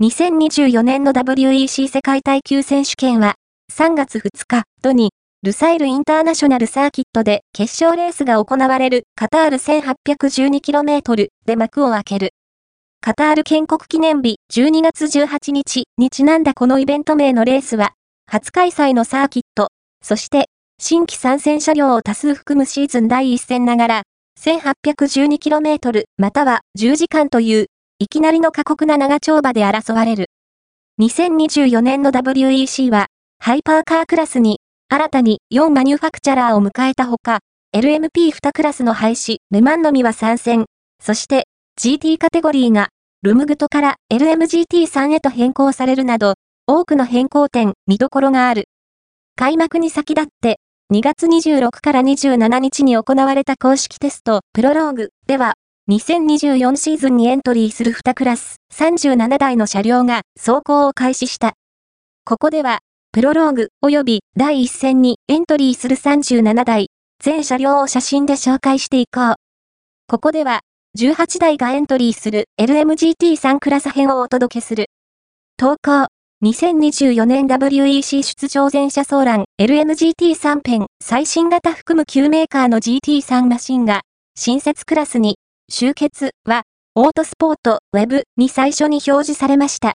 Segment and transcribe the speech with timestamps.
[0.00, 3.34] 2024年の WEC 世界耐久選手権は、
[3.72, 5.10] 3月2日、土に、
[5.42, 12.30] ルサイルインターナショナルサーキットで決勝レースが行われるカタール 1812km で幕を開ける。
[13.00, 17.94] カタール建国記念日12月18日にちなんだこのイベント名のレースは、
[18.30, 19.66] 初開催のサーキット、
[20.00, 20.46] そして
[20.80, 24.02] 新規参戦車両を多数含むシーズン第一戦ながら、
[24.40, 27.66] 1812km または10時間という
[28.00, 30.30] いきなりの過酷な長丁場で争われる。
[31.00, 33.08] 2024年の WEC は、
[33.40, 37.40] ハイパーカークラスに、新たに4マニュファクチャラーを迎えたほか、
[37.74, 40.66] LMP2 クラスの廃止、ルマンのみは参戦。
[41.02, 42.90] そして、GT カテゴリーが、
[43.22, 46.34] ルムグトから LMGT3 へと変更されるなど、
[46.68, 48.68] 多くの変更点、見どころがある。
[49.34, 50.60] 開幕に先立って、
[50.92, 55.54] 2月26から27日に行われた公式テスト、プロローグでは、
[55.88, 61.54] 2024シーズンにエントリーする2クラス37台の車両が走行を開始した。
[62.26, 66.88] ここでは、プロローグ及び第一戦にエントリーする37台、
[67.24, 69.34] 全車両を写真で紹介していこう。
[70.08, 70.60] ここでは、
[70.98, 74.90] 18台がエントリーする LMGT3 クラス編をお届けする。
[75.56, 76.08] 投稿、
[76.44, 84.02] 2024年 WEC 出場全車走覧 LMGT3 編最新型含む旧メーカーの GT3 マシンが
[84.36, 85.36] 新設クラスに
[85.70, 86.62] 集結は、
[86.94, 89.86] オートスポートウェブに最初に表示されました。